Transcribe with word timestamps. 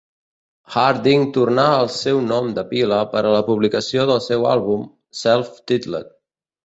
Harding 0.75 1.25
tornà 1.35 1.65
al 1.81 1.91
seu 1.97 2.21
nom 2.31 2.49
de 2.55 2.63
pila 2.71 3.01
per 3.11 3.23
a 3.27 3.35
la 3.37 3.43
publicació 3.53 4.07
del 4.13 4.23
seu 4.31 4.49
àlbum, 4.55 4.89
"Self-Titled". 5.21 6.11